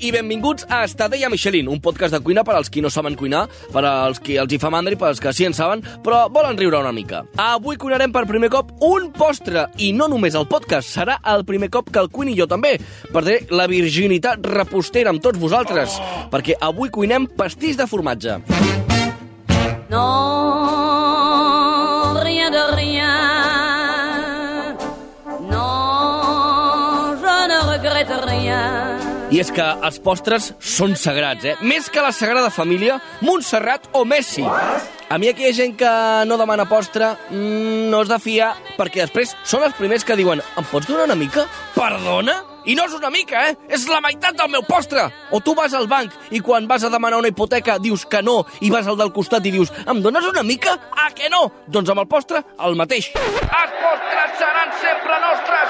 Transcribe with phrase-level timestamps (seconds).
[0.00, 3.42] I benvinguts a Estadella Michelin, un podcast de cuina per als qui no saben cuinar,
[3.68, 6.22] per als qui els hi fa mandra i per als que sí en saben, però
[6.32, 7.20] volen riure una mica.
[7.36, 11.68] Avui cuinarem per primer cop un postre, i no només el podcast, serà el primer
[11.68, 12.78] cop que el cuini jo també.
[13.12, 16.00] Perdré la virginitat repostera amb tots vosaltres,
[16.32, 18.40] perquè avui cuinem pastís de formatge.
[19.90, 20.79] Non,
[29.30, 31.52] I és que els postres són sagrats, eh?
[31.62, 34.42] Més que la Sagrada Família, Montserrat o Messi.
[34.42, 35.90] A mi ha gent que
[36.26, 40.42] no demana postre, mm, no es de fiar, perquè després són els primers que diuen
[40.56, 41.46] em pots donar una mica?
[41.76, 42.42] Perdona?
[42.66, 43.56] I no és una mica, eh?
[43.68, 45.08] És la meitat del meu postre!
[45.30, 48.44] O tu vas al banc i quan vas a demanar una hipoteca dius que no
[48.60, 50.76] i vas al del costat i dius em dones una mica?
[50.90, 51.52] Ah, que no?
[51.68, 53.12] Doncs amb el postre, el mateix.
[53.14, 55.68] Els postres seran sempre nostres!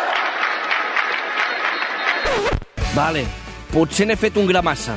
[2.94, 3.24] Vale,
[3.72, 4.96] potser n'he fet un gra massa.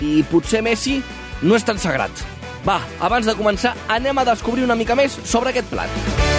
[0.00, 1.00] I potser Messi
[1.42, 2.24] no és tan sagrat.
[2.64, 6.32] Va, abans de començar, anem a descobrir una mica més sobre aquest plat.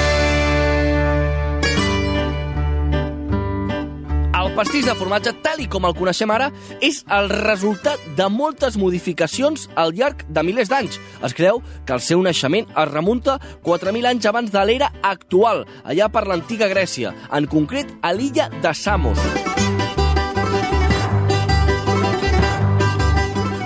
[4.36, 6.52] El pastís de formatge, tal i com el coneixem ara,
[6.84, 11.00] és el resultat de moltes modificacions al llarg de milers d'anys.
[11.28, 16.10] Es creu que el seu naixement es remunta 4.000 anys abans de l'era actual, allà
[16.14, 19.55] per l'antiga Grècia, en concret a l'illa de Samos.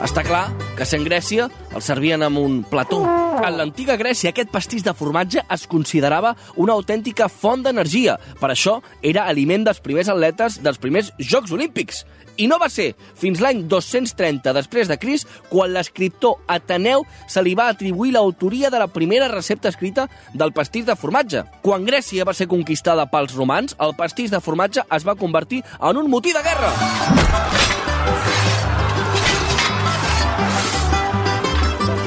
[0.10, 1.44] Està clar que sent Grècia
[1.78, 3.04] el servien amb un plató.
[3.46, 8.16] En l'antiga Grècia aquest pastís de formatge es considerava una autèntica font d'energia.
[8.42, 12.02] Per això era aliment dels primers atletes dels primers Jocs Olímpics.
[12.42, 17.54] I no va ser fins l'any 230 després de Cris quan l'escriptor Ateneu se li
[17.54, 21.46] va atribuir l'autoria de la primera recepta escrita del pastís de formatge.
[21.62, 26.02] Quan Grècia va ser conquistada pels romans, el pastís de formatge es va convertir en
[26.02, 26.74] un motí de guerra.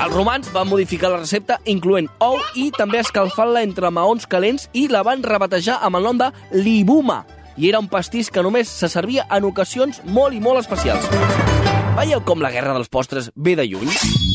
[0.02, 4.88] Els romans van modificar la recepta incloent ou i també escalfant-la entre maons calents i
[4.90, 7.20] la van rebatejar amb el nom de libuma.
[7.54, 11.06] I era un pastís que només se servia en ocasions molt i molt especials.
[12.00, 14.31] Veieu com la guerra dels postres ve de lluny?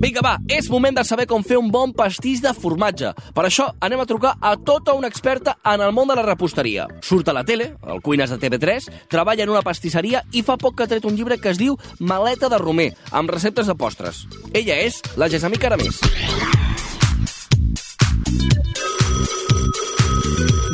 [0.00, 3.10] Vinga, va, és moment de saber com fer un bon pastís de formatge.
[3.36, 6.86] Per això anem a trucar a tota una experta en el món de la reposteria.
[7.04, 10.78] Surt a la tele, al Cuines de TV3, treballa en una pastisseria i fa poc
[10.78, 14.22] que ha tret un llibre que es diu Maleta de Romer, amb receptes de postres.
[14.54, 16.00] Ella és la Gessamí Caramés.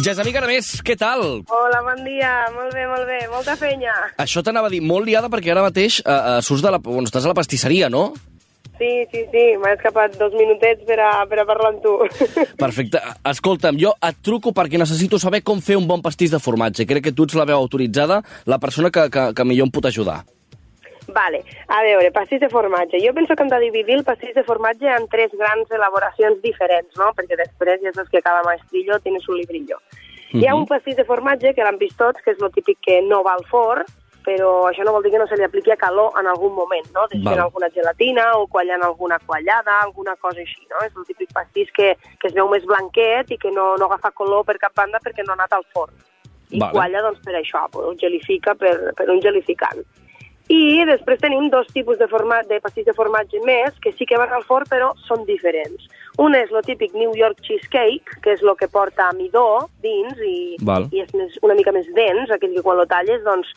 [0.07, 1.27] Gessamí Caramés, què tal?
[1.51, 2.31] Hola, bon dia.
[2.55, 3.19] Molt bé, molt bé.
[3.35, 3.99] Molta fenya.
[4.23, 6.79] Això t'anava a dir molt liada perquè ara mateix eh, eh, surts de la...
[6.79, 8.13] Bueno, estàs a la pastisseria, no?
[8.79, 9.45] Sí, sí, sí.
[9.63, 11.97] M'ha escapat dos minutets per a, per a parlar amb tu.
[12.65, 13.01] Perfecte.
[13.33, 16.87] Escolta'm, jo et truco perquè necessito saber com fer un bon pastís de formatge.
[16.89, 19.89] Crec que tu ets la veu autoritzada, la persona que, que, que millor em pot
[19.89, 20.25] ajudar.
[21.09, 21.45] vale.
[21.69, 23.01] A veure, pastís de formatge.
[23.05, 26.91] Jo penso que hem de dividir el pastís de formatge en tres grans elaboracions diferents,
[26.99, 27.13] no?
[27.17, 29.79] Perquè després ja saps que cada maestrillo tiene su librillo.
[30.35, 32.99] Hi ha un pastís de formatge que l'han vist tots, que és el típic que
[33.07, 33.87] no va al forn,
[34.27, 36.89] però això no vol dir que no se li apliqui a calor en algun moment,
[36.91, 37.05] no?
[37.13, 37.45] Desfent Val.
[37.45, 40.83] alguna gelatina o quallant alguna quallada, alguna cosa així, no?
[40.83, 44.11] És el típic pastís que, que es veu més blanquet i que no, no agafa
[44.19, 45.95] color per cap banda perquè no ha anat al forn.
[46.51, 46.75] I Vale.
[46.75, 49.87] qualla, doncs, per això, pues, ho gelifica per, per un gelificant.
[50.51, 54.19] I després tenim dos tipus de, format, de pastís de formatge més que sí que
[54.19, 55.89] van al forn però són diferents.
[56.23, 60.55] Un és el típic New York Cheesecake, que és el que porta midó dins i,
[60.63, 60.87] Val.
[60.95, 63.51] i és més, una mica més dens, aquell que quan lo talles, doncs,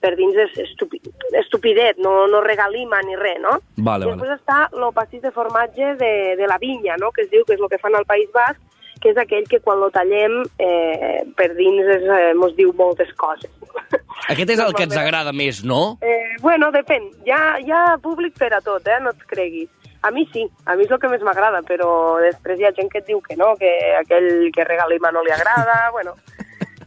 [0.00, 1.00] per dins és estupi,
[1.40, 3.58] estupidet, no, no regalima ni res, no?
[3.76, 4.14] Vale, I vale.
[4.14, 7.12] després està el pastís de formatge de, de la vinya, no?
[7.12, 8.60] que es diu que és el que fan al País Basc,
[9.00, 13.12] que és aquell que quan lo tallem eh, per dins és, eh, mos diu moltes
[13.20, 13.50] coses.
[14.32, 15.98] Aquest és el que ens agrada més, no?
[16.00, 17.10] Eh, bueno, depèn.
[17.26, 19.00] Hi ha, hi ha públic per a tot, eh?
[19.02, 19.70] no et creguis.
[20.06, 21.88] A mi sí, a mi és el que més m'agrada, però
[22.22, 25.32] després hi ha gent que et diu que no, que aquell que regalima no li
[25.34, 26.14] agrada, bueno,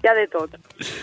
[0.04, 0.56] hi ha de tot.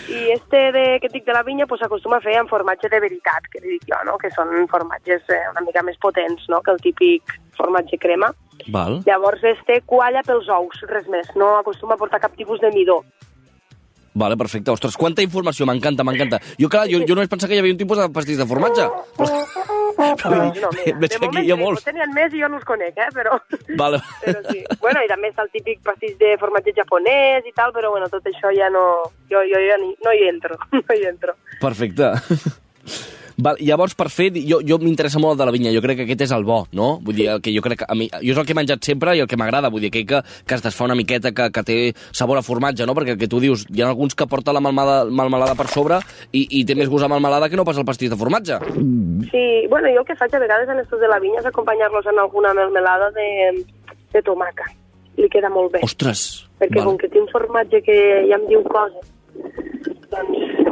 [0.09, 3.01] I este de, que dic de la vinya pues, s'acostuma a fer en formatge de
[3.03, 4.17] veritat, que li dic jo, no?
[4.23, 6.63] que són formatges eh, una mica més potents no?
[6.63, 8.33] que el típic formatge crema.
[8.73, 9.03] Val.
[9.07, 13.03] Llavors este qualla pels ous, res més, no acostuma a portar cap tipus de midó.
[14.17, 14.73] Vale, perfecte.
[14.73, 16.39] Ostres, quanta informació, m'encanta, m'encanta.
[16.57, 18.87] Jo, clar, jo, jo només pensava que hi havia un tipus de pastís de formatge.
[19.19, 19.43] Però,
[19.97, 21.81] Doncs no, mira, Veig de aquí hi ha molts.
[21.81, 23.39] potser n'hi ha més i jo no els conec, eh, però...
[23.81, 24.01] Vale.
[24.25, 24.63] però sí.
[24.83, 28.27] Bueno, i també està el típic pastís de formatge japonès i tal, però bueno, tot
[28.29, 28.85] això ja no...
[29.33, 31.37] Jo, jo ni, no hi entro, no hi entro.
[31.63, 32.13] Perfecte.
[33.43, 36.07] Val, llavors, per fer, jo, jo m'interessa molt el de la vinya, jo crec que
[36.07, 36.97] aquest és el bo, no?
[37.05, 38.89] Vull dir, el que jo crec que a mi, jo és el que he menjat
[38.89, 41.51] sempre i el que m'agrada, vull dir, aquell que, que es desfà una miqueta, que,
[41.53, 41.79] que té
[42.17, 42.97] sabor a formatge, no?
[42.97, 46.01] Perquè el que tu dius, hi ha alguns que porta la malmada, malmelada per sobre
[46.33, 48.59] i, i té més gust a malmelada que no pas el pastís de formatge.
[49.31, 52.09] Sí, bueno, jo el que faig a vegades en estos de la vinya és acompanyar-los
[52.13, 53.31] en alguna melmelada de,
[54.17, 54.69] de tomaca.
[55.17, 55.85] Li queda molt bé.
[55.85, 56.47] Ostres!
[56.61, 56.91] perquè Val.
[56.91, 57.97] com que té un formatge que
[58.31, 59.11] ja em diu coses,
[60.13, 60.66] doncs...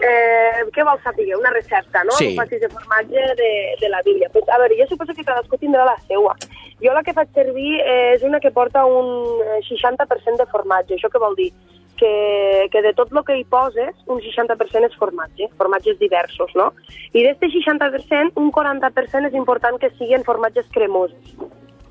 [0.00, 1.26] Eh, què vols saber?
[1.36, 2.14] Una recepta, no?
[2.18, 2.34] Sí.
[2.38, 3.50] Pastís de formatge de,
[3.80, 4.28] de la Bíblia.
[4.32, 6.36] Pues, a veure, jo suposo que cadascú tindrà la seua.
[6.84, 10.94] Jo la que faig servir és una que porta un eh, 60% de formatge.
[10.94, 11.50] Això què vol dir?
[11.98, 16.68] Que, que de tot el que hi poses, un 60% és formatge, formatges diversos, no?
[17.10, 21.34] I d'aquest 60%, un 40% és important que siguin formatges cremosos.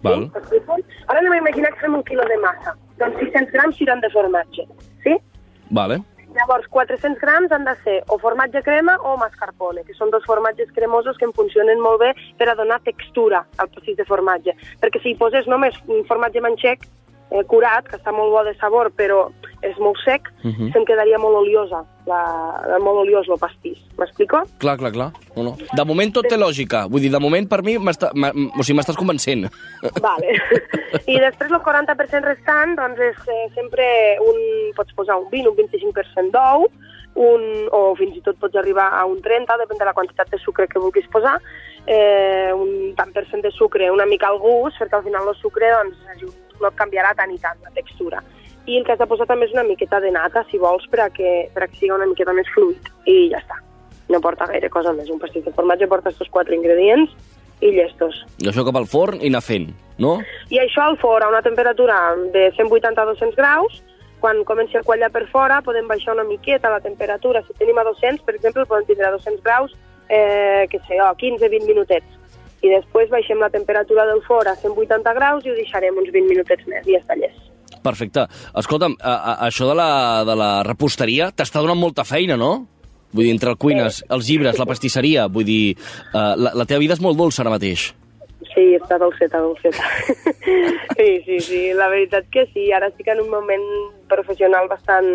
[0.05, 0.29] Val.
[0.47, 0.61] Sí?
[1.09, 2.77] Ara anem a imaginar que fem un quilo de massa.
[3.01, 4.63] Doncs 600 grams seran de formatge.
[5.03, 5.17] Sí?
[5.75, 5.99] Vale.
[6.37, 10.69] Llavors, 400 grams han de ser o formatge crema o mascarpone, que són dos formatges
[10.75, 14.53] cremosos que em funcionen molt bé per a donar textura al pastís de formatge.
[14.83, 16.85] Perquè si hi poses només un formatge manxec,
[17.31, 19.29] eh, curat, que està molt bo de sabor, però
[19.61, 20.53] és molt sec, uh Mhm.
[20.67, 20.71] -huh.
[20.73, 23.77] se'm quedaria molt oliosa, la, molt oliós el pastís.
[23.97, 24.43] M'explico?
[24.59, 25.11] Clar, clar, clar.
[25.35, 25.57] No, no.
[25.73, 26.87] De moment tot té lògica.
[26.89, 29.49] Vull dir, de moment per mi m'està- m'ha- o sigui, m'estàs convencent.
[30.01, 30.27] Vale.
[31.07, 34.35] I després el 40% restant, doncs és eh, sempre un...
[34.75, 36.67] Pots posar un 20, un 25% d'ou,
[37.15, 40.37] un, o fins i tot pots arribar a un 30, depèn de la quantitat de
[40.37, 41.41] sucre que vulguis posar,
[41.87, 45.35] eh, un tant per cent de sucre, una mica al gust, perquè al final el
[45.35, 45.97] sucre doncs,
[46.61, 48.21] no et canviarà tant i tant la textura.
[48.67, 51.05] I el que has de posar també és una miqueta de nata, si vols, per
[51.05, 52.91] a que, per a que sigui una miqueta més fluid.
[53.07, 53.61] I ja està.
[54.11, 55.09] No porta gaire cosa més.
[55.11, 57.13] Un pastís de formatge porta aquests quatre ingredients
[57.63, 58.19] i llestos.
[58.43, 59.71] I això cap al forn i anar fent,
[60.03, 60.17] no?
[60.53, 61.97] I això al forn a una temperatura
[62.33, 63.81] de 180 a 200 graus,
[64.19, 67.43] quan comenci a quallar per fora podem baixar una miqueta la temperatura.
[67.47, 69.75] Si tenim a 200, per exemple, podem tindre a 200 graus,
[70.09, 72.16] eh, que sé jo, 15-20 minutets.
[72.65, 76.31] I després baixem la temperatura del forn a 180 graus i ho deixarem uns 20
[76.31, 77.43] minutets més i està llest.
[77.83, 78.25] Perfecte.
[78.57, 79.91] Escolta'm, a, a, això de la,
[80.27, 82.51] de la reposteria t'està donant molta feina, no?
[83.13, 85.77] Vull dir, entre el cuines, els llibres, la pastisseria, vull dir,
[86.11, 87.91] uh, la, la teva vida és molt dolça ara mateix.
[88.51, 89.85] Sí, està dolceta, dolceta.
[90.97, 92.67] sí, sí, sí, la veritat que sí.
[92.73, 93.63] Ara estic en un moment
[94.11, 95.07] professional bastant,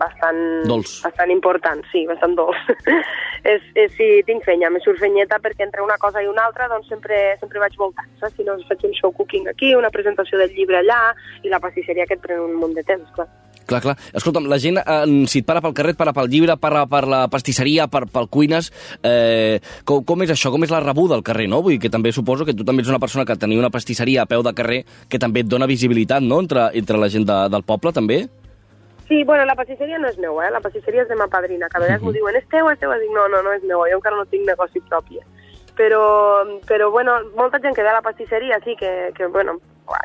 [0.00, 0.96] bastant, Dolç.
[1.04, 2.60] bastant important, sí, bastant dolç.
[3.52, 6.70] és, és, sí, tinc fenya, me surt fenyeta perquè entre una cosa i una altra
[6.72, 8.38] doncs sempre, sempre vaig voltant, saps?
[8.38, 11.02] Si no, faig un show cooking aquí, una presentació del llibre allà,
[11.44, 13.28] i la pastisseria que et pren un munt de temps, clar.
[13.70, 13.94] Clar, clar.
[14.18, 17.04] Escolta'm, la gent, eh, si et para pel carrer, et para pel llibre, para per
[17.06, 18.72] la pastisseria, per, pel cuines...
[19.06, 20.50] Eh, com, com és això?
[20.50, 21.60] Com és la rebuda al carrer, no?
[21.62, 24.24] Vull dir que també suposo que tu també ets una persona que tenia una pastisseria
[24.24, 27.38] a peu de carrer que també et dona visibilitat, no?, entre, entre la gent de,
[27.52, 28.24] del poble, també?
[29.10, 30.50] Sí, bueno, la pastisseria no és meua, eh?
[30.54, 32.94] la pastisseria és de ma padrina, que a vegades m'ho diuen, és teua, és teua,
[33.00, 35.18] dic, no, no, no és meua, jo encara no tinc negoci propi.
[35.74, 36.04] Però,
[36.68, 39.56] però bueno, molta gent que ve a la pastisseria, sí, que, que bueno,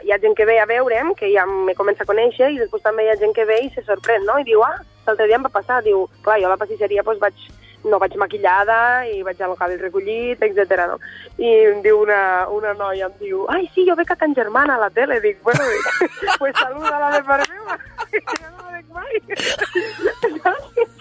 [0.01, 2.81] hi ha gent que ve a veure'm, que ja me comença a conèixer, i després
[2.81, 4.39] també hi ha gent que ve i se sorprèn, no?
[4.41, 4.73] I diu, ah,
[5.05, 7.45] l'altre dia em va passar, diu, clar, jo a la pastisseria doncs, vaig,
[7.85, 10.85] no vaig maquillada i vaig el cabell recollit, etc.
[10.91, 10.97] No?
[11.37, 14.75] I em diu una, una noia, em diu, ai, sí, jo veig a Can Germana
[14.75, 15.19] a la tele.
[15.23, 15.85] Dic, bueno, dic,
[16.39, 17.77] pues saluda la de part meva,
[18.11, 19.13] que jo no la veig mai.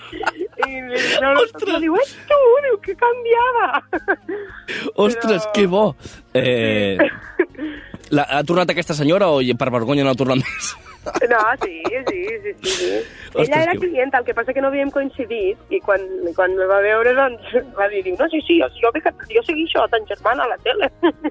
[0.64, 2.38] I no, no, no, diu, és tu,
[2.69, 3.67] diu, que canviada.
[5.07, 5.85] Ostres, Però- que bo!
[6.35, 6.99] Eh,
[8.14, 10.75] la, ha tornat aquesta senyora o per vergonya no ha tornat més?
[11.05, 12.71] No, sí, sí, sí, sí.
[12.71, 12.91] sí.
[13.35, 16.01] Ostres, Ella era que- clienta, el que passa que no havíem coincidit i quan,
[16.37, 18.93] quan me va veure, doncs, va dir, no, sí, sí, jo, jo,
[19.35, 20.91] jo segueixo a tan germana a la tele.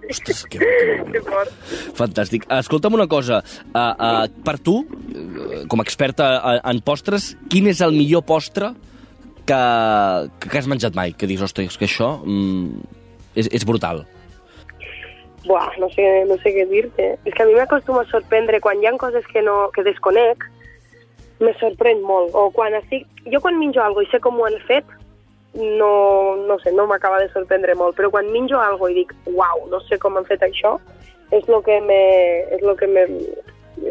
[0.10, 1.92] Ostres, que bo, que bo, que.
[2.00, 2.48] Fantàstic.
[2.60, 3.42] Escolta'm una cosa.
[3.74, 4.80] Uh, uh, per tu,
[5.14, 8.74] eh, com a experta en postres, quin és el millor postre
[9.48, 9.62] que,
[10.48, 11.16] que has menjat mai?
[11.18, 12.84] Que dius, ostres, que això mm,
[13.36, 14.06] és, és brutal.
[15.46, 17.14] Buah, no sé, no sé què dir-te.
[17.28, 20.46] És que a mi m'acostuma a sorprendre quan hi ha coses que, no, que desconec,
[21.44, 22.32] me sorprèn molt.
[22.36, 23.08] O quan estic...
[23.32, 24.88] Jo quan menjo alguna i sé com ho han fet,
[25.54, 29.68] no, no sé, no m'acaba de sorprendre molt, però quan menjo alguna i dic, uau,
[29.72, 30.78] no sé com han fet això,
[31.32, 32.02] és el que me,
[32.56, 33.06] és lo que me,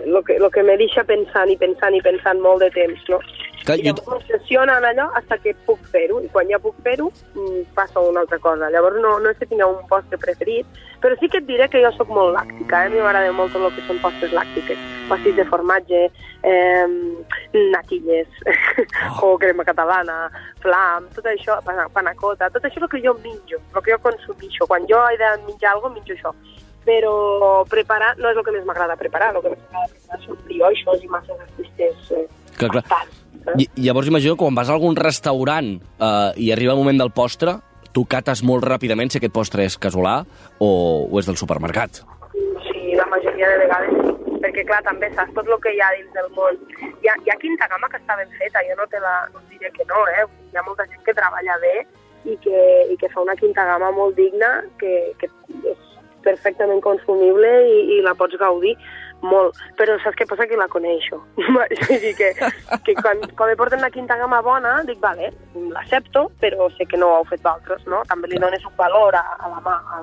[0.06, 3.21] lo que, lo que me deixa pensant i pensant i pensant molt de temps, no?
[3.66, 6.75] Que I jo- llavors m'obsessiona en allò fins que puc fer-ho, i quan ja puc
[6.83, 8.71] fer-ho mm, passa una altra cosa.
[8.71, 10.66] Llavors no, no és que tingueu un postre preferit,
[11.02, 12.87] però sí que et diré que jo sóc molt làctica, eh?
[12.87, 14.78] a mi m'agrada molt el que són postres làctiques,
[15.09, 16.02] pastís de formatge,
[16.42, 16.87] eh,
[17.73, 18.28] natilles,
[19.23, 20.31] o crema catalana,
[20.62, 23.99] flam, tot això, pana- panacota, tot això és el que jo menjo, el que jo
[24.02, 24.66] consumixo.
[24.66, 26.35] Quan jo he de menjar alguna cosa, menjo això.
[26.83, 30.38] Però preparar no és el que més m'agrada preparar, el que més m'agrada preparar són
[30.49, 32.25] brioixos i masses artistes eh,
[32.59, 32.73] clar.
[32.81, 33.12] bastant.
[33.58, 37.12] I, llavors imagino que quan vas a algun restaurant eh, i arriba el moment del
[37.14, 37.56] postre,
[37.92, 40.22] tu cates molt ràpidament si aquest postre és casolà
[40.58, 40.68] o,
[41.11, 42.02] o és del supermercat.
[42.68, 45.90] Sí, la majoria de vegades sí, perquè clar, també saps tot el que hi ha
[45.99, 46.61] dins del món.
[47.02, 49.42] Hi ha, hi ha quinta gamma que està ben feta, jo no, te la, no
[49.50, 50.25] diré que no, eh?
[50.52, 51.76] hi ha molta gent que treballa bé
[52.30, 52.58] i que,
[52.92, 55.88] i que fa una quinta gamma molt digna, que, que és
[56.22, 58.76] perfectament consumible i, i la pots gaudir
[59.23, 59.59] molt.
[59.79, 60.47] Però saps què passa?
[60.50, 61.21] Que la coneixo.
[61.38, 62.33] Vull dir que,
[62.87, 67.00] que quan, quan me porten la quinta gamma bona, dic, vale, l'accepto, però sé que
[67.00, 68.02] no ho heu fet d'altres, no?
[68.11, 69.76] També li dones un valor a, a la mà.
[69.97, 70.02] A,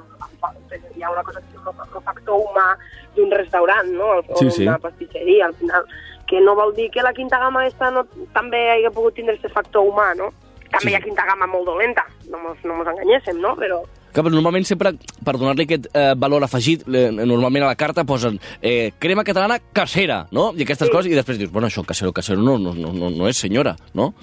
[0.50, 0.54] a,
[0.96, 2.68] hi ha una cosa que és el, factor humà
[3.16, 4.12] d'un restaurant, no?
[4.24, 4.66] O Sí, sí.
[4.66, 5.86] d'una pastisseria, al final.
[6.30, 9.54] Que no vol dir que la quinta gamma esta no, també hagi pogut tindre aquest
[9.56, 10.32] factor humà, no?
[10.70, 10.92] També Sí.
[10.94, 13.56] hi ha quinta gamma molt dolenta, no mos, no mos enganyéssim, no?
[13.58, 13.82] Però
[14.13, 14.94] Que però normalment sempre,
[15.25, 19.60] per donar-li aquest eh, valor afegit, eh, normalment a la carta posen eh, crema catalana
[19.74, 20.50] casera, no?
[20.58, 20.94] I aquestes Sí.
[20.96, 24.13] coses, i després dius, bueno, això casero, casero no, no, no, no, és senyora, no?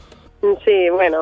[0.64, 1.20] sí, bueno,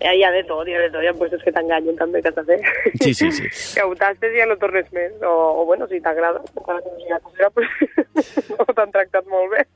[0.00, 1.96] hi ha, hi ha de tot, hi ha de tot, hi ha puestos que t'enganyen
[1.98, 2.64] també, que t'ha fet.
[3.02, 3.46] Sí, sí, sí.
[3.76, 6.90] que ho tastes i ja no tornes més, o, o bueno, si t'agrada, encara que
[6.90, 7.68] no sigui casera, pues,
[8.58, 9.66] no t'han tractat molt bé.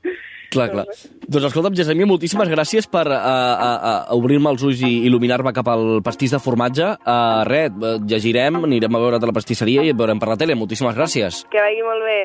[0.49, 0.85] Clar, clar.
[1.29, 5.67] Doncs escolta'm, Jessamia, moltíssimes gràcies per uh, uh, uh, obrir-me els ulls i il·luminar-me cap
[5.69, 6.87] al pastís de formatge.
[7.05, 7.69] Uh, res,
[8.09, 10.57] llegirem, anirem a veure't a la pastisseria i et veurem per la tele.
[10.57, 11.43] Moltíssimes gràcies.
[11.53, 12.19] Que vagi molt bé.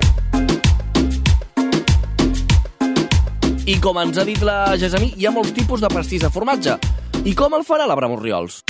[3.65, 6.77] I com ens ha dit la Gessamí, hi ha molts tipus de pastís de formatge.
[7.25, 8.61] I com el farà l'Abraham Oriols?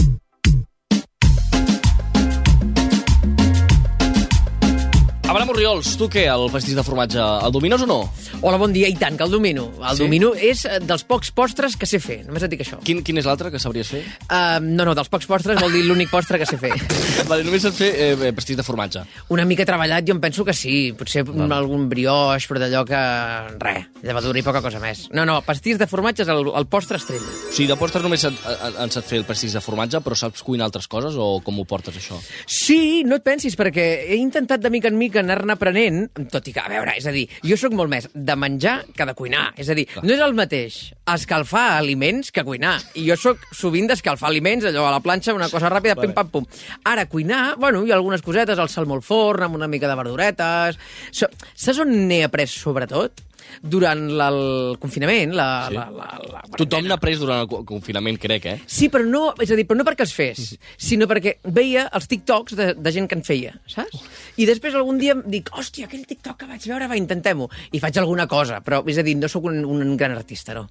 [5.25, 7.97] Abraham Oriols, tu què, el pastís de formatge, el domines o no?
[8.45, 9.71] Hola, bon dia, i tant, que el domino.
[9.81, 10.03] El Sí?
[10.05, 12.77] domino és eh, dels pocs postres que sé fer, només et dic això.
[12.85, 14.03] Quin, quin és l'altre que sabries fer?
[14.29, 16.75] Uh, no, no, dels pocs postres vol dir l'únic postre que sé fer.
[17.31, 19.01] vale, només saps fer eh, pastís de formatge.
[19.33, 20.93] Una mica treballat, jo em penso que sí.
[20.93, 21.51] Potser Val.
[21.57, 23.01] algun brioix, però d'allò que...
[23.65, 25.07] Res, llevadura i poca cosa més.
[25.17, 27.25] No, no, pastís de formatge és el, el postre estrella.
[27.49, 30.21] O sigui, de postres només en, en, en saps fer el pastís de formatge, però
[30.21, 32.21] saps cuinar altres coses o com ho portes, això?
[32.45, 36.01] Sí, no et pensis, perquè he intentat de mica en mica anar-ne aprenent,
[36.33, 39.07] tot i que, a veure, és a dir, jo sóc molt més de menjar que
[39.09, 39.47] de cuinar.
[39.61, 40.79] És a dir, no és el mateix
[41.15, 42.77] escalfar aliments que cuinar.
[42.99, 46.09] I jo sóc sovint d'escalfar aliments, allò a la planxa, una cosa ràpida, Vale.
[46.09, 46.49] pim, pam, pum.
[46.91, 49.99] Ara, cuinar, bueno, hi ha algunes cosetes, el salmó al forn, amb una mica de
[50.01, 50.81] verduretes...
[51.15, 53.23] So, saps on n'he après, sobretot?
[53.63, 55.49] Durant la, el confinament, la...
[55.69, 55.77] Sí.
[55.79, 58.57] la, la, la Tothom n'ha pres durant el co- confinament, crec, eh?
[58.67, 62.09] Sí, però no, és a dir, però no perquè els fes, sinó perquè veia els
[62.11, 64.03] TikToks de, de gent que en feia, saps?
[64.41, 67.49] I després algun dia em dic, hòstia, aquell TikTok que vaig veure, va, intentem-ho.
[67.73, 70.69] I faig alguna cosa, però, és a dir, no sóc un, un gran artista, no.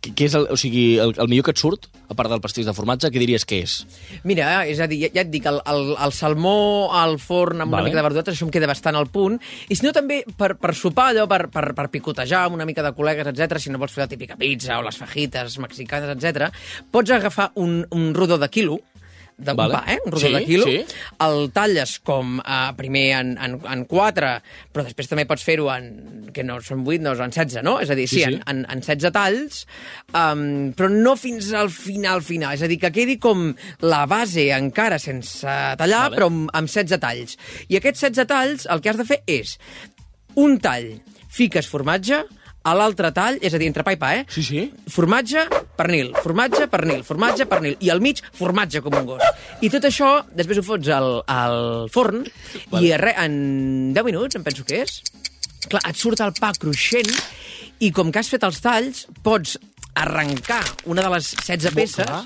[0.00, 2.40] Què què és el, o sigui, el, el millor que et surt, a part del
[2.40, 3.74] pastís de formatge, què diries que és?
[4.24, 6.54] Mira, és a dir, ja, ja et dic, el, el, el salmó
[6.96, 7.82] al forn amb Vale.
[7.82, 9.36] una mica de verduretes, això em queda bastant al punt.
[9.68, 12.84] I si no, també per, per sopar, allò, per, per, per picotejar amb una mica
[12.86, 13.60] de col·legues, etc.
[13.60, 16.48] si no vols fer la típica pizza o les fajitas mexicanes, etc.
[16.90, 18.80] pots agafar un, un rodó de quilo,
[19.40, 19.72] de Vale.
[19.72, 19.98] pa, eh?
[20.04, 20.84] un rodó Sí, de quilo, sí.
[21.24, 24.32] el talles com eh, primer en, en, en 4,
[24.72, 25.86] però després també pots fer-ho en,
[26.36, 27.78] que no són 8, no, en 16, no?
[27.80, 28.34] És a dir, sí, Sí, sí.
[28.44, 29.62] En, en, en 16 talls,
[30.12, 30.42] um,
[30.76, 32.52] però no fins al final, final.
[32.58, 33.48] És a dir, que quedi com
[33.86, 36.10] la base encara sense tallar, Vale.
[36.10, 36.16] vale.
[36.18, 37.38] però amb, amb 16 talls.
[37.72, 39.56] I aquests 16 talls el que has de fer és
[40.38, 40.92] un tall,
[41.30, 42.20] fiques formatge,
[42.62, 44.24] a l'altre tall, és a dir, entre pa i pa, eh?
[44.28, 44.64] Sí, sí.
[44.92, 45.46] Formatge,
[45.78, 49.24] pernil, formatge, pernil, formatge, pernil, i al mig, formatge com un gos.
[49.64, 52.26] I tot això, després ho fots al, al forn,
[52.72, 52.84] Vale.
[52.84, 55.00] i re, en 10 minuts, em penso que és,
[55.68, 57.10] clar, et surt el pa cruixent,
[57.80, 59.56] i com que has fet els talls, pots
[60.00, 62.24] arrencar una de les 16 peces, clar.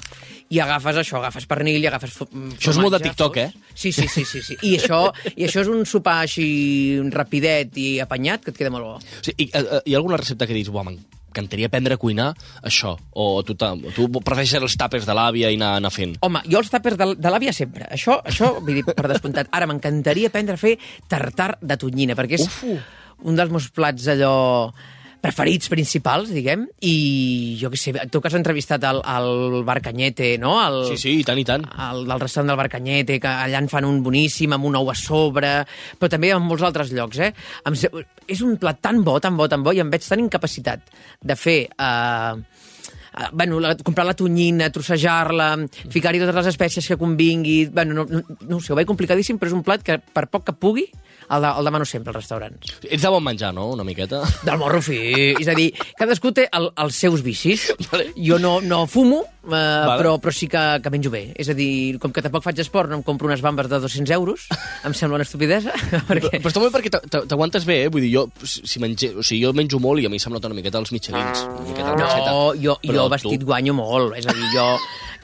[0.50, 3.36] I agafes això, agafes pernil i agafes fo- mm, Això és molt de formatge, TikTok,
[3.38, 3.50] eh?
[3.74, 4.56] Sí, sí, sí, sí, sí.
[4.62, 5.00] I, això,
[5.36, 8.94] I això és un sopar així rapidet i apanyat que et queda molt bo.
[9.00, 12.28] O sigui, i, uh, hi ha alguna recepta que dius, uah, m'encantaria aprendre a cuinar
[12.62, 12.94] això?
[13.12, 16.16] O tu, tu prefereixes els tàpers de l'àvia i anar, anar fent?
[16.22, 17.88] Home, jo els tàpers de, de l'àvia sempre.
[17.90, 19.48] Això, això vull dir, per descomptat.
[19.50, 20.76] Ara m'encantaria aprendre a fer
[21.08, 22.76] tartar de tonyina, perquè és Ufu.
[23.24, 24.34] un dels meus plats allò
[25.24, 30.34] preferits principals, diguem, i jo què sé, tu que has entrevistat el, el Bar Canyete,
[30.42, 30.56] no?
[30.60, 31.64] El, Sí, sí, i tant, i tant.
[31.86, 34.90] el del restaurant del Bar Canyete, que allà en fan un boníssim, amb un ou
[34.92, 35.54] a sobre,
[36.00, 37.32] però també en molts altres llocs, eh?
[37.64, 37.78] Em.
[38.28, 40.92] És un plat tan bo, tan bo, tan bo, i em veig tan incapacitat
[41.24, 41.58] de fer...
[41.72, 45.48] Eh, eh, bueno, la, comprar la tonyina, trossejar-la,
[45.92, 47.58] ficar-hi totes les espècies que convingui...
[47.72, 50.28] Bueno, no, no, no ho sé, ho veig complicadíssim, però és un plat que, per
[50.32, 50.88] poc que pugui,
[51.30, 52.74] el, de, el demano sempre als restaurants.
[52.84, 54.22] Ets de bon menjar, no?, una miqueta.
[54.44, 54.98] Del morro fi.
[55.40, 57.70] És a dir, cadascú té el, els seus vicis.
[57.92, 58.10] Vale.
[58.16, 59.96] Jo no, no fumo, eh, Vale.
[60.00, 61.32] però, però sí que, que menjo bé.
[61.36, 64.14] És a dir, com que tampoc faig esport, no em compro unes bambes de 200
[64.16, 64.46] euros,
[64.84, 65.72] em sembla una estupidesa,
[66.10, 66.38] perquè...
[66.40, 67.88] Però està molt bé perquè t'a- t'a- t'aguantes bé, eh?
[67.92, 70.50] Vull dir, jo, si menge, o sigui, jo menjo molt i a mi se'm nota
[70.50, 71.44] una miqueta els mitjanins.
[71.48, 71.94] Una miqueta.
[72.28, 74.16] No, jo, Però jo vestit tu- guanyo molt.
[74.18, 74.66] És a dir, jo,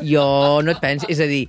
[0.02, 0.24] jo
[0.64, 1.08] no et pensis.
[1.12, 1.42] És a dir,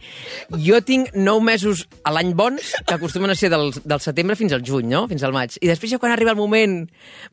[0.65, 4.53] jo tinc 9 mesos a l'any bons, que acostumen a ser del, del setembre fins
[4.55, 5.03] al juny, no?
[5.11, 5.57] Fins al maig.
[5.61, 6.77] I després ja quan arriba el moment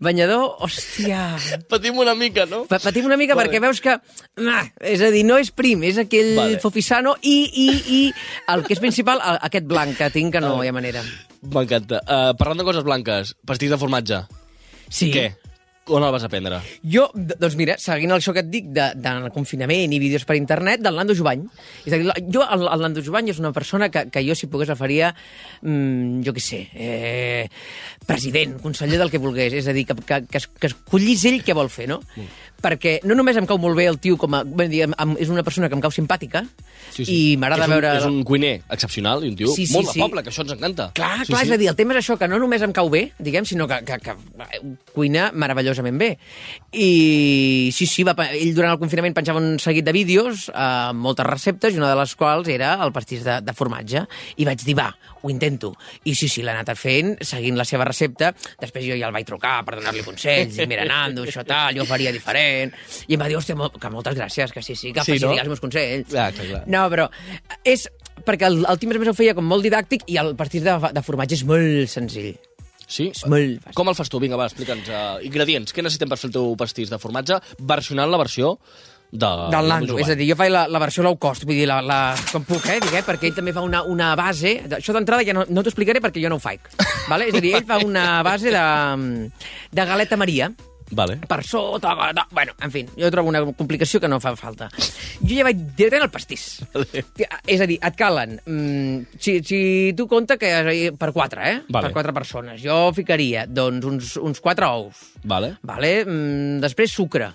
[0.00, 1.36] banyador, hòstia...
[1.70, 2.64] Patim una mica, no?
[2.70, 3.48] Pa- Patim una mica Vale.
[3.48, 3.96] perquè veus que...
[4.48, 6.60] Ah, és a dir, no és prim, és aquell Vale.
[6.62, 8.00] fofisano i, i, i
[8.54, 11.02] el que és principal, el- aquest blanc que tinc, que no hi ha manera.
[11.42, 12.00] M'encanta.
[12.02, 14.22] Uh, parlant de coses blanques, pastís de formatge.
[14.88, 15.10] Sí.
[15.14, 15.28] Què?
[15.88, 16.58] On el vas aprendre?
[16.84, 20.82] Jo, doncs mira, seguint això que et dic de, del confinament i vídeos per internet,
[20.84, 21.46] del Nando Jovany.
[21.86, 24.50] És a dir, jo, el, el Nando Jovany és una persona que, que jo, si
[24.52, 25.14] pogués, referia,
[25.62, 27.46] mm, jo què sé, eh,
[28.06, 29.56] president, conseller del que volgués.
[29.62, 32.02] És a dir, que, que, que, es- que escollís ell què vol fer, no?
[32.58, 34.42] Perquè no només em cau molt bé el tio com a...
[34.42, 36.42] Bé, dir, em, em, és una persona que em cau simpàtica
[37.04, 37.92] i m'agrada és un, veure...
[38.00, 39.98] És un cuiner excepcional i un tio Sí, sí, molt sí.
[39.98, 40.88] de poble, que això ens encanta.
[40.98, 41.50] Clar, sí, clar, sí.
[41.50, 43.68] és a dir, el tema és això, que no només em cau bé, diguem, sinó
[43.70, 44.16] que, que, que
[44.96, 46.10] cuina meravellosament bé.
[46.74, 51.28] I sí, sí, va, ell durant el confinament penjava un seguit de vídeos eh, moltes
[51.28, 54.02] receptes, i una de les quals era el pastís de, de formatge.
[54.42, 54.88] I vaig dir, va,
[55.22, 55.74] ho intento.
[56.10, 58.32] I sí, sí, l'he anat fent, seguint la seva recepta.
[58.58, 61.86] Després jo ja el vaig trucar per donar-li consells, i mira, Nando, això tal, jo
[61.88, 62.47] faria diferent.
[63.08, 65.24] I em va dir, hòstia, mo- que moltes gràcies, que sí, sí, que Sí, sí,
[65.24, 65.32] no?
[65.38, 66.08] els meus consells.
[66.10, 66.62] Clar, clar, clar.
[66.66, 67.08] No, però
[67.64, 67.86] és
[68.26, 71.02] perquè el, el Tim, més, ho feia com molt didàctic i el pastís de, de
[71.06, 72.34] formatge és molt senzill.
[72.88, 73.10] Sí?
[73.12, 73.74] És molt fàcil.
[73.76, 74.18] Com el fas tu?
[74.22, 74.86] Vinga, va, explica'ns.
[74.88, 75.74] Uh, ingredients.
[75.76, 77.36] Què necessitem per fer el teu pastís de formatge?
[77.60, 78.54] Versionant la versió
[79.12, 79.28] de...
[79.52, 81.78] Del Nando, és a dir, jo faig la, la versió low cost, vull dir, la,
[81.84, 81.98] la,
[82.32, 85.46] com puc, eh, diguem, perquè ell també fa una, una base, això d'entrada ja no,
[85.48, 86.60] no t'ho explicaré perquè jo no ho faig,
[87.08, 87.30] vale?
[87.30, 88.64] és a dir, ell fa una base de,
[89.72, 90.50] de galeta Maria,
[90.90, 91.18] Vale.
[91.28, 94.70] per sota, no, bueno, en fi, jo trobo una complicació que no fa falta.
[95.20, 96.46] Jo ja vaig directament al pastís.
[96.74, 97.04] Vale.
[97.46, 98.38] És a dir, et calen...
[98.46, 99.60] Mm, si, si
[99.98, 100.50] tu compta que
[100.98, 101.56] per quatre, eh?
[101.68, 101.88] Vale.
[101.88, 102.60] Per quatre persones.
[102.62, 105.02] Jo ficaria, doncs, uns, uns quatre ous.
[105.24, 105.56] Vale.
[105.66, 105.92] Vale?
[106.06, 107.32] Mm, després, sucre.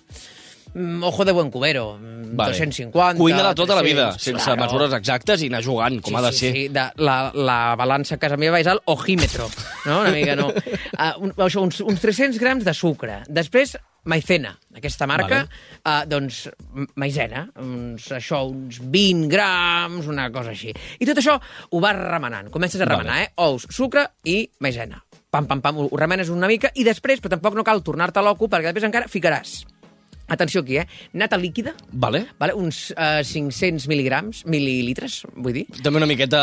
[0.73, 1.97] Mm, ojo de buen cubero.
[1.99, 2.51] Mm, Vale.
[2.53, 3.17] 250...
[3.19, 6.31] Cuina-la tota la 300, vida, sense mesures exactes i anar jugant, com sí, ha de
[6.33, 6.51] sí, ser.
[6.55, 9.49] Sí, de, la, la balança a casa meva és el ojímetro,
[9.85, 9.99] no?
[10.01, 10.49] Una mica, no?
[10.49, 13.19] Uh, un, això, uns, uns 300 grams de sucre.
[13.29, 13.75] Després,
[14.09, 15.61] maicena, aquesta marca, Vale.
[15.85, 16.47] uh, doncs,
[16.99, 20.73] maizena, uns, això, uns 20 grams, una cosa així.
[20.73, 22.49] I tot això ho vas remenant.
[22.53, 23.29] Comences a remenar, Vale.
[23.29, 23.45] eh?
[23.45, 25.03] Ous, sucre i maizena.
[25.33, 28.21] Pam, pam, pam, ho ho remenes una mica i després, però tampoc no cal tornar-te
[28.25, 29.63] loco perquè després encara ficaràs
[30.33, 30.87] Atenció aquí, eh?
[31.13, 32.25] Nata líquida, Vale.
[32.39, 32.53] vale?
[32.57, 35.65] uns uh, 500 mil·ligrams, mil·lilitres, vull dir.
[35.85, 36.41] També una miqueta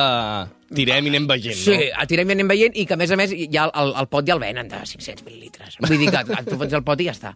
[0.74, 1.88] tirem i anem veient, Sí, no?
[1.98, 4.08] a tirem i anem veient i que, a més a més, ja el, el, el
[4.12, 5.78] pot ja el venen de 500 mil·lilitres.
[5.82, 7.32] Vull dir que tu fots el pot i ja està.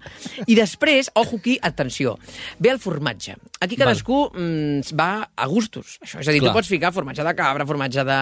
[0.47, 2.17] I després, ojo aquí, atenció,
[2.63, 3.37] ve el formatge.
[3.65, 5.99] Aquí cadascú mm, va a gustos.
[6.05, 6.53] Això, és a dir, Clar.
[6.53, 8.19] tu pots ficar formatge de cabra, formatge de...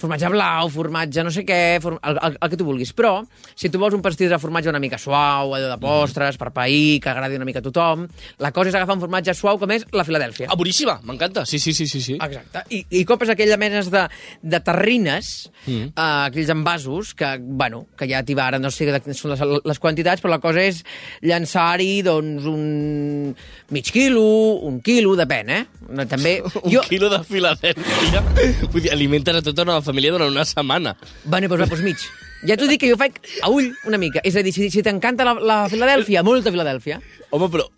[0.00, 1.98] formatge blau, formatge no sé què, form...
[2.02, 2.92] el, el, el que tu vulguis.
[2.96, 3.14] Però,
[3.54, 7.00] si tu vols un pastís de formatge una mica suau, allò de postres, per pair,
[7.02, 8.06] que agradi una mica a tothom,
[8.42, 10.48] la cosa és agafar un formatge suau com és la Filadèlfia.
[10.50, 11.44] Ah, boníssima, m'encanta.
[11.48, 12.00] Sí, sí, sí, sí.
[12.00, 12.18] sí.
[12.20, 12.64] Exacte.
[12.72, 14.08] I, i compres aquella menes de,
[14.42, 15.92] de terrines, Mm.
[15.94, 19.30] uh, aquells envasos, que, bueno, que ja t'hi va, ara no sé de quines són
[19.30, 20.80] les, les quantitats, però la cosa és
[21.22, 23.34] llançar-hi, doncs, un
[23.70, 24.24] mig quilo,
[24.66, 25.62] un quilo, depèn, eh?
[26.10, 26.82] També, Un jo...
[26.88, 28.24] quilo de Filadèlfia.
[28.72, 30.96] Vull dir, alimentes a tota una família durant una setmana.
[31.24, 32.02] Bueno, doncs va, doncs mig.
[32.42, 34.18] Ja t'ho dic que jo faig a ull una mica.
[34.26, 36.98] És a dir, si, si t'encanta la, la Filadèlfia, molta Filadèlfia.
[37.30, 37.68] Home, però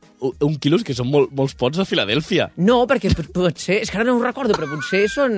[0.47, 2.51] un quilo és que són molt, molts pots de Filadèlfia.
[2.57, 3.81] No, perquè pot, pot ser...
[3.85, 5.37] És que ara no ho recordo, però potser són...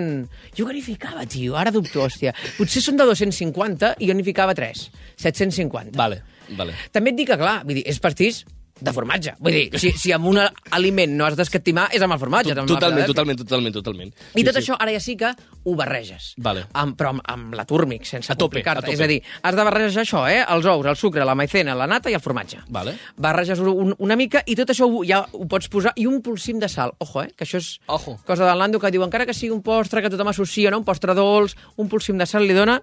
[0.57, 2.35] Jo que n'hi ficava, tio, ara dubto, hòstia.
[2.59, 4.87] Potser són de 250 i jo n'hi ficava 3.
[5.22, 5.96] 750.
[5.99, 6.22] Vale,
[6.59, 6.77] vale.
[6.94, 8.44] També et dic que, clar, vull dir, és pastís
[8.80, 9.34] de formatge.
[9.40, 10.38] Vull dir, si, si amb un
[10.76, 12.52] aliment no has d'escatimar, és amb el formatge.
[12.52, 14.12] amb Totalment, totalment, totalment, totalment.
[14.36, 15.30] I tot això ara ja sí que
[15.64, 16.34] ho barreges.
[16.42, 16.66] Vale.
[16.76, 18.92] Amb, però amb, amb la túrmic, sense A tope, complicar-te.
[18.92, 20.42] És a dir, has de barrejar això, eh?
[20.44, 22.62] Els ous, el sucre, la maicena, la nata i el formatge.
[22.68, 22.96] Vale.
[23.16, 25.94] Barreges un, una mica i tot això ho, ja ho pots posar.
[25.96, 26.92] I un polsim de sal.
[27.00, 27.32] Ojo, eh?
[27.36, 28.18] Que això és Ojo.
[28.26, 30.84] cosa del Nando que diu encara que sigui un postre que tothom associa, no?
[30.84, 32.80] un postre dolç, un polsim de sal li dona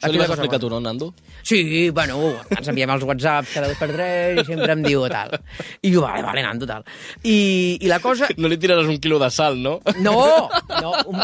[0.00, 1.10] Això Aquí li vas explicar tu, no, Nando?
[1.44, 2.16] Sí, bueno,
[2.48, 5.34] ens enviem els whatsapps cada dos per tres i sempre em diu tal.
[5.84, 6.86] I jo, vale, vale, Nando, tal.
[7.22, 8.30] I, i la cosa...
[8.40, 9.74] No li tiraràs un quilo de sal, no?
[10.00, 10.14] No,
[10.80, 11.20] no, un,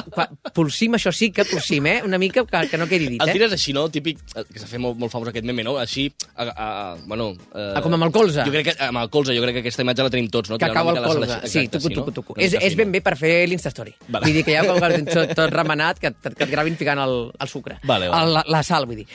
[0.53, 1.97] polsim, això sí que polsim, eh?
[2.05, 3.37] Una mica que, que no quedi dit, El eh?
[3.39, 3.87] tires així, no?
[3.93, 5.79] Típic, eh, que s'ha fet molt, molt famós aquest meme, no?
[5.81, 7.33] Així, a, a, a, bueno...
[7.55, 8.45] Eh, Ah, com amb el colze.
[8.47, 10.57] Jo crec que, amb el colze, jo crec que aquesta imatge la tenim tots, no?
[10.61, 11.29] que cau la colze.
[11.33, 11.49] sal.
[11.51, 12.37] Sí, tucu, tucu, tucu.
[12.41, 13.93] És, és ben bé per fer l'Instastory.
[14.07, 14.25] Vale.
[14.25, 17.17] Vull dir que ja com que tot, tot remenat, que, que et gravin ficant el,
[17.33, 17.79] el sucre.
[17.85, 18.41] Vale, vale.
[18.41, 19.07] El, la sal, vull dir.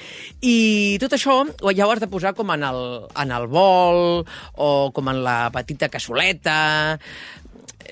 [0.42, 1.42] I tot això
[1.76, 2.82] ja ho has de posar com en el,
[3.24, 4.24] en el bol
[4.56, 6.98] o com en la petita cassoleta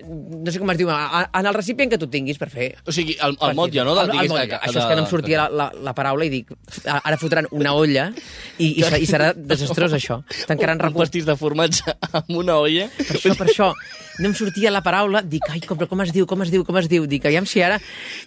[0.09, 3.15] no sé com es diu, en el recipient que tu tinguis per fer O sigui,
[3.21, 3.93] el, el motlle, no?
[3.97, 4.59] El, el diguis, motlle.
[4.59, 6.51] Això és que no em sortia la, la, la paraula i dic,
[6.93, 8.09] ara fotran una olla
[8.57, 10.21] i, i, i serà desastrós això.
[10.49, 11.07] Tancaran un recurs.
[11.09, 12.89] pastís de formatge amb una olla.
[12.97, 13.71] Per això, per això,
[14.19, 16.77] no em sortia la paraula, dic, ai, com, com es diu, com es diu, com
[16.81, 17.77] es diu, dic, aviam si ara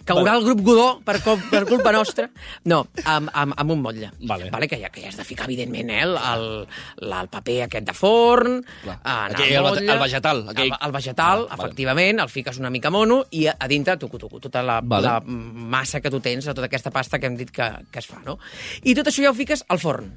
[0.07, 2.29] caurà el grup Godó per, cop, per culpa nostra.
[2.65, 4.09] No, amb, amb, amb un motlle.
[4.27, 4.49] Vale.
[4.53, 6.47] vale que, ja, que ja has de ficar, evidentment, eh, el, el,
[7.07, 8.97] el paper aquest de forn, Clar.
[9.03, 11.45] en Aquell, el vete- el vegetal, aquell- El, el vegetal.
[11.55, 15.07] Efectivament, el fiques una mica mono i a, a dintre, tucu, tucu, tota la, Vale.
[15.07, 18.21] la massa que tu tens, tota aquesta pasta que hem dit que, que es fa,
[18.25, 18.37] no?
[18.83, 20.11] I tot això ja ho fiques al forn.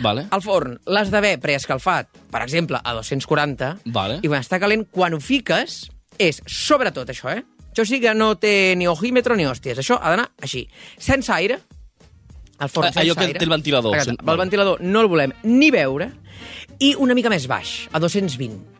[0.00, 0.28] Vale.
[0.30, 4.20] El forn l'has d'haver preescalfat, per exemple, a 240, Vale.
[4.22, 7.42] i quan està calent, quan ho fiques, és sobretot això, eh?
[7.72, 9.78] Això sí que no té ni ojímetro ni hòsties.
[9.78, 10.64] Això ha d'anar així.
[10.98, 11.58] Sense aire,
[12.58, 13.38] el forn Eh, sense allò que aire.
[13.38, 14.20] té el ventilador, Exacte.
[14.22, 14.38] El vale.
[14.40, 16.10] ventilador no el volem ni veure,
[16.78, 18.77] i una mica més baix, a 220.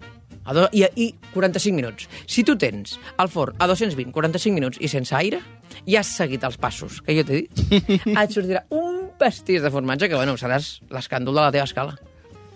[0.48, 2.08] A do, i, I 45 minuts.
[2.26, 5.42] Si tu tens el forn a 220, 45 minuts i sense aire,
[5.84, 7.64] ja has seguit els passos que jo t'he dit,
[8.22, 11.98] et sortirà un pastís de formatge que, bueno, seràs l'escàndol de la teva escala.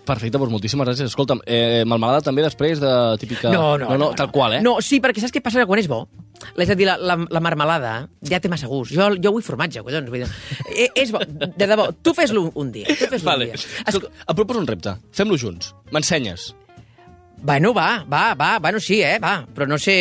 [0.03, 1.13] Perfecte, doncs moltíssimes gràcies.
[1.13, 2.91] Escolta'm, eh, melmelada també després de
[3.23, 3.53] típica...
[3.55, 4.63] No, no, no, no, tal qual, eh?
[4.65, 5.63] No, sí, perquè saps què passa?
[5.69, 6.01] Quan és bo,
[6.57, 7.93] és a dir, la, la, la marmelada
[8.27, 8.97] ja té massa gust.
[8.97, 10.11] Jo, jo vull formatge, collons.
[10.11, 10.33] Vull dir,
[10.73, 11.91] eh, és bo, de debò.
[12.03, 12.89] Tu fes-lo un dia.
[12.91, 13.53] Tu fes-lo Vale.
[13.53, 13.85] un dia.
[13.87, 14.97] Escolta, et proposo un repte.
[15.15, 15.71] Fem-lo junts.
[15.95, 16.51] M'ensenyes.
[17.43, 19.41] Bueno, va, va, va, bueno, sí, eh, va.
[19.55, 19.97] Però no sé...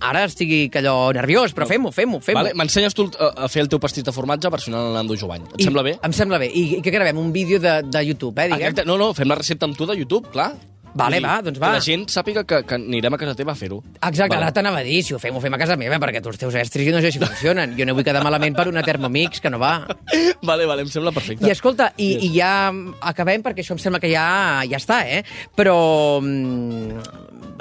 [0.00, 2.38] Ara estigui allò nerviós, però fem-ho, fem-ho, fem-ho.
[2.40, 2.54] Vale?
[2.56, 5.44] M'ensenyes tu a, a fer el teu pastís de formatge versionant el Nando Jovany.
[5.52, 5.98] Et I- sembla bé?
[6.02, 6.48] Em sembla bé.
[6.48, 8.70] I, i que gravem un vídeo de, de YouTube, eh, diguem?
[8.70, 8.86] Exacte.
[8.88, 10.54] No, no, fem la recepta amb tu de YouTube, clar.
[10.94, 11.70] Vale, va, doncs va.
[11.72, 13.78] Que la gent sàpiga que, que anirem a casa teva a fer-ho.
[13.96, 14.44] Exacte, Vale.
[14.48, 16.38] ara t'anava a dir, si ho fem, ho fem a casa meva, perquè tu els
[16.40, 17.74] teus estris jo no sé si funcionen.
[17.78, 19.86] Jo no vull quedar malament per una Thermomix, que no va.
[20.42, 21.46] Vale, vale, em sembla perfecte.
[21.46, 22.24] I escolta, i, Yes.
[22.26, 22.52] i ja
[23.00, 25.20] acabem, perquè això em sembla que ja, ja està, eh?
[25.54, 26.98] Però mm,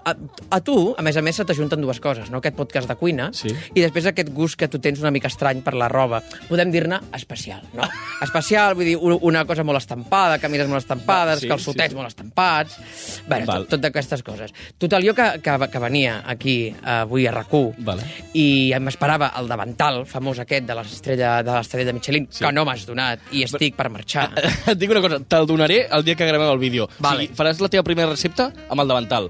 [0.10, 0.16] a,
[0.58, 2.40] a tu, a més a més, se t'ajunten dues coses, no?
[2.42, 3.52] Aquest podcast de cuina Sí.
[3.76, 6.24] i després aquest gust que tu tens una mica estrany per la roba.
[6.50, 7.86] Podem dir-ne especial, no?
[8.26, 12.02] Especial, vull dir, un- una cosa molt estampada, camines molt estampades, Sí, calçotets sí, sí.
[12.02, 12.80] molt estampats...
[13.28, 13.64] Bé, Val.
[13.64, 14.52] tot, tot d'aquestes coses.
[14.78, 18.04] Total, jo que, que, que venia aquí avui a rac Vale.
[18.34, 22.38] i m'esperava el davantal famós aquest de l'estrella de l'estrella de Michelin, Sí.
[22.40, 22.46] sí.
[22.46, 24.30] que no m'has donat i estic per marxar.
[24.72, 26.88] Et dic una cosa, te'l donaré el dia que gravem el vídeo.
[27.00, 27.18] Vale.
[27.18, 29.30] O sigui, faràs la teva primera recepta amb el davantal.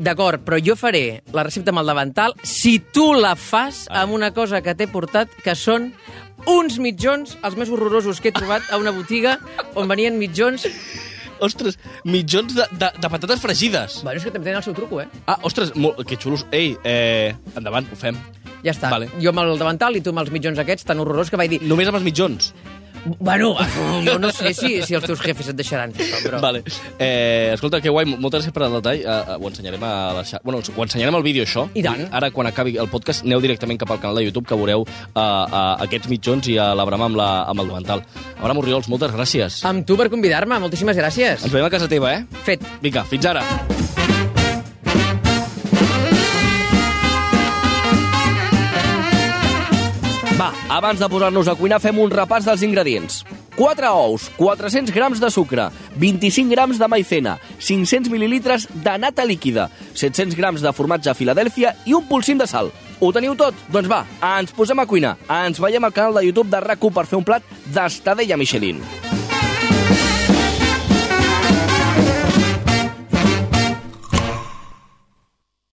[0.00, 4.02] D'acord, però jo faré la recepta amb el davantal si tu la fas Ah.
[4.02, 5.92] amb una cosa que t'he portat, que són
[6.46, 9.38] uns mitjons, els més horrorosos que he trobat a una botiga
[9.74, 10.64] on venien mitjons...
[11.40, 14.00] Ostres, mitjons de, de, de patates fregides.
[14.04, 15.08] Bueno, és que també tenen el seu truco, eh?
[15.26, 16.46] Ah, ostres, molt, que xulos.
[16.52, 18.18] Ei, eh, endavant, ho fem.
[18.64, 18.90] Ja està.
[18.92, 19.08] Vale.
[19.22, 21.62] Jo amb el davantal i tu amb els mitjons aquests tan horrorosos que vaig dir...
[21.64, 22.52] Només amb els mitjons.
[23.04, 23.56] Bueno,
[24.04, 26.40] jo no sé si, si els teus jefes et deixaran fer això, però...
[26.42, 26.62] Vale.
[26.98, 29.00] Eh, escolta, que guai, moltes gràcies per el detall.
[29.00, 30.42] Eh, eh, ho ensenyarem a la xarxa.
[30.44, 31.66] Bueno, ho ensenyarem al vídeo, això.
[31.74, 32.06] I tant.
[32.20, 35.20] Ara, quan acabi el podcast, aneu directament cap al canal de YouTube, que veureu eh,
[35.20, 38.04] eh, aquests mitjons i a l'Abraham amb, la, amb el davantal.
[38.38, 39.62] Abraham Oriols, moltes gràcies.
[39.68, 41.46] Amb tu per convidar-me, moltíssimes gràcies.
[41.46, 42.42] Ens veiem a casa teva, eh?
[42.46, 42.66] Fet.
[42.84, 43.44] Vinga, fins ara.
[43.46, 43.79] Va,
[50.70, 53.24] Abans de posar-nos a cuinar, fem un repàs dels ingredients.
[53.56, 55.64] 4 ous, 400 grams de sucre,
[55.98, 59.66] 25 grams de maicena, 500 mil·lilitres de nata líquida,
[59.98, 62.70] 700 grams de formatge a Filadèlfia i un polsim de sal.
[63.00, 63.58] Ho teniu tot?
[63.74, 64.04] Doncs va,
[64.38, 65.16] ens posem a cuinar.
[65.40, 68.78] Ens veiem al canal de YouTube de rac per fer un plat d'estadella Michelin.